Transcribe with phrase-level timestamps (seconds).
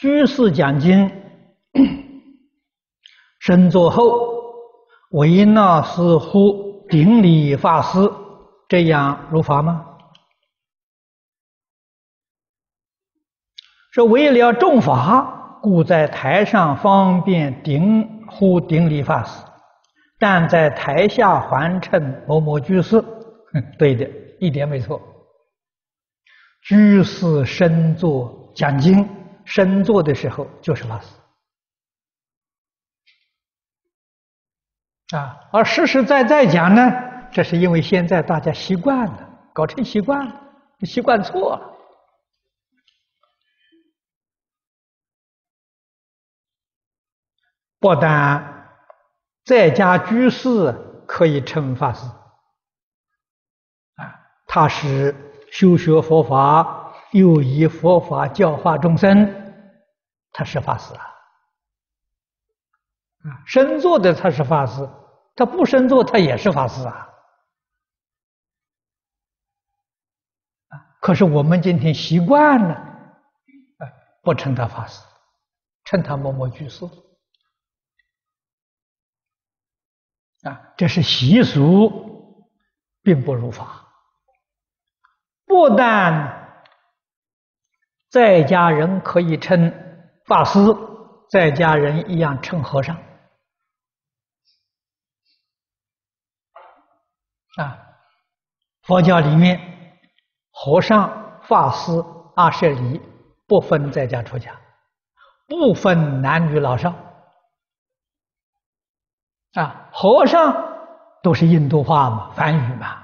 [0.00, 1.12] 居士讲经，
[3.38, 4.54] 身坐后，
[5.10, 8.10] 维那斯呼顶礼法师，
[8.66, 9.84] 这样如法吗？
[13.92, 19.44] 说为了重法，故在台上方便顶呼顶礼法师，
[20.18, 23.04] 但在台下还称某某居士。
[23.78, 24.08] 对的，
[24.38, 24.98] 一点没错。
[26.62, 29.06] 居士身坐讲经，
[29.50, 31.08] 身坐的时候就是法师
[35.16, 35.36] 啊。
[35.52, 36.80] 而实实在在讲呢，
[37.32, 40.40] 这是因为现在大家习惯了，搞成习惯了，
[40.82, 41.76] 习惯错了。
[47.80, 48.68] 不但
[49.44, 50.72] 在家居士
[51.08, 52.06] 可以称法师
[53.96, 54.14] 啊，
[54.46, 55.12] 他是
[55.50, 59.39] 修学佛法，又以佛法教化众生，
[60.32, 61.02] 他是法师啊。
[63.22, 64.88] 啊，身坐的他是法师，
[65.36, 67.08] 他不身坐他也是法师啊。
[70.68, 73.84] 啊，可是我们今天习惯了，啊，
[74.22, 75.02] 不称他法师，
[75.84, 76.86] 称他默默居士。
[80.44, 82.48] 啊，这是习俗，
[83.02, 83.86] 并不如法。
[85.44, 86.64] 不但
[88.08, 89.89] 在家人可以称
[90.30, 90.60] 法师，
[91.28, 92.96] 在家人一样称和尚。
[97.56, 97.76] 啊，
[98.82, 99.60] 佛教里面，
[100.52, 101.10] 和尚、
[101.48, 101.90] 法师、
[102.36, 103.00] 阿舍利
[103.48, 104.56] 不分在家出家，
[105.48, 106.94] 不分男女老少。
[109.54, 110.54] 啊，和尚
[111.24, 113.02] 都是印度话嘛，梵语嘛，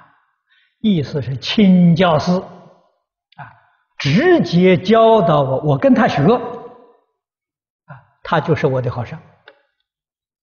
[0.78, 3.50] 意思是亲教师，啊，
[3.98, 6.22] 直接教导我，我跟他学，
[8.28, 9.16] 他就是我的和尚，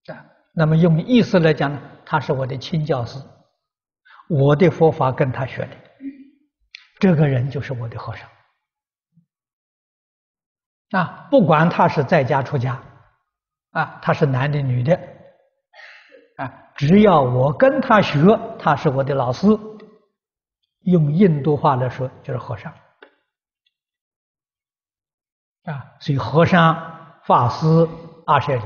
[0.08, 3.20] 啊，那么用意思来讲呢，他是我的亲教师，
[4.30, 5.76] 我的佛法跟他学的，
[7.02, 8.30] 这个人就是我的和尚，
[10.92, 12.82] 啊，不管他是在家出家，
[13.72, 14.96] 啊，他是男的女的
[16.38, 16.50] 啊。
[16.78, 18.18] 只要我跟他学，
[18.58, 19.46] 他是我的老师。
[20.86, 22.70] 用印度话来说，就是和尚。
[25.64, 27.66] 啊，所以和尚、法师、
[28.26, 28.64] 阿舍利，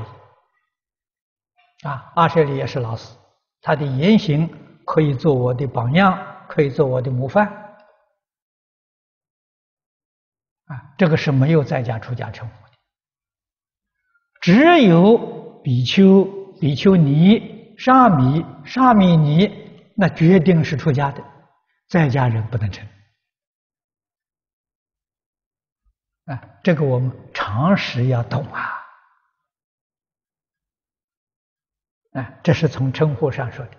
[1.84, 3.16] 啊，阿舍利也是老师，
[3.60, 4.48] 他的言行
[4.84, 7.46] 可以做我的榜样，可以做我的模范。
[10.66, 12.72] 啊，这个是没有在家出家称呼的，
[14.40, 16.24] 只有比丘、
[16.60, 17.56] 比丘尼。
[17.78, 19.48] 沙弥、沙弥尼，
[19.94, 21.22] 那决定是出家的，
[21.88, 22.84] 在家人不能成。
[26.28, 28.60] 啊，这个我们常识要懂啊。
[32.12, 33.70] 啊，这是从称呼上说的。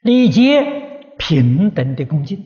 [0.00, 2.38] 礼节平等的恭敬。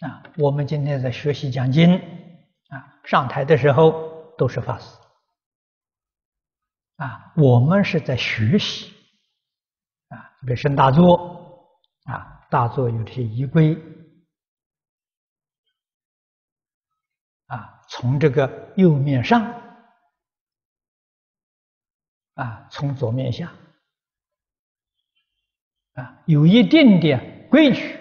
[0.00, 4.86] 啊，我们今天在学习讲经，啊，上台的时候都是法师。
[6.96, 8.90] 啊，我们是在学习，
[10.08, 11.68] 啊，特别升大座，
[12.04, 13.76] 啊，大座有这些仪规，
[17.54, 19.42] 啊，从这个右面上，
[22.34, 23.52] 啊，从左面下，
[25.94, 27.20] 啊，有一定的
[27.50, 27.98] 规矩，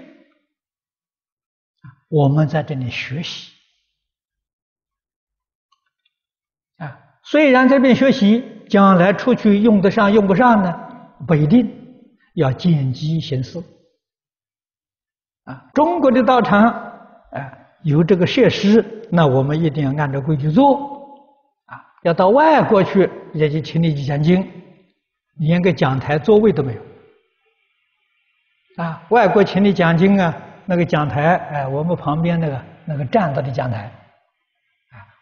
[2.08, 3.52] 我们在这里学习，
[6.78, 8.58] 啊，虽然这边学习。
[8.72, 10.72] 将来出去用得上用不上呢？
[11.28, 11.70] 不一定，
[12.36, 13.62] 要见机行事。
[15.44, 17.52] 啊，中国的道场，啊，
[17.84, 21.00] 有这个设施，那我们一定要按照规矩做。
[21.66, 24.50] 啊，要到外国去，也就请你去讲经，
[25.36, 26.82] 连个讲台座位都没有。
[28.78, 30.36] 啊，外国请你讲经啊，
[30.66, 33.84] 那个讲台，哎，我们旁边那个那个站着的讲台。
[33.84, 33.92] 啊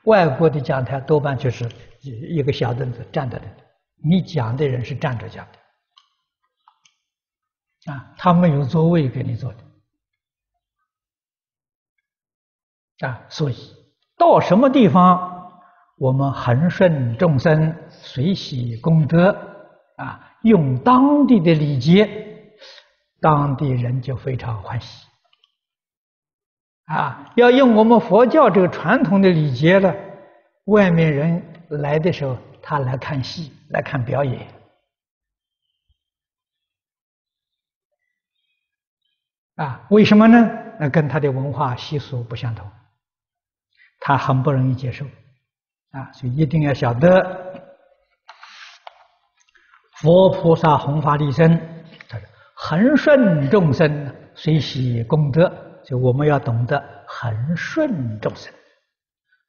[0.06, 1.70] 外国的讲台多半就是
[2.02, 3.46] 一个小凳子站着的，
[4.02, 5.46] 你讲的人是站着讲
[7.86, 9.52] 的，啊，他没有座位给你坐
[13.00, 13.56] 的，啊，所以
[14.20, 15.50] 到什么地方，
[15.98, 19.32] 我们恒顺众生，随喜功德，
[19.96, 22.08] 啊，用当地的礼节，
[23.22, 25.08] 当地人就非常欢喜。
[26.86, 29.96] 啊，要用我们佛教这个传统的礼节了，
[30.66, 34.48] 外面人来的时候，他来看戏，来看表演，
[39.56, 40.50] 啊，为什么呢？
[40.78, 42.70] 那跟他的文化习俗不相同。
[44.00, 45.06] 他很不容易接受。
[45.92, 47.64] 啊，所以一定要晓得，
[49.98, 51.60] 佛菩萨弘法利生，
[52.08, 55.50] 他是恒顺众生，随喜功德，
[55.84, 58.54] 所以我们要懂得恒顺众生，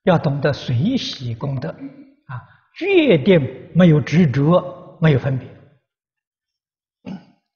[0.04, 1.68] 要懂得随喜功德。
[1.68, 2.40] 啊，
[2.74, 5.46] 决定没有执着，没有分别。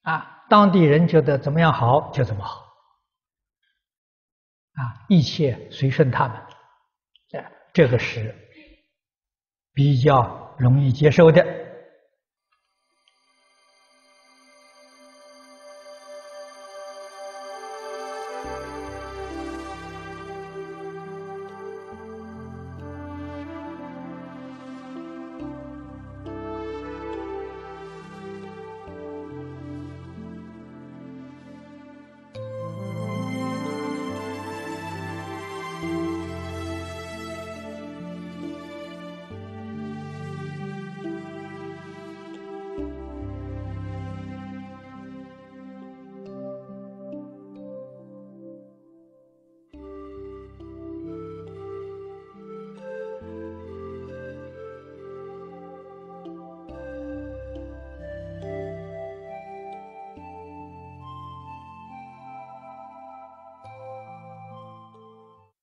[0.03, 2.61] 啊，当地人觉得怎么样好就怎么好。
[4.75, 6.37] 啊，一切随顺他们，
[7.75, 8.33] 这个是
[9.75, 11.64] 比较容易接受的。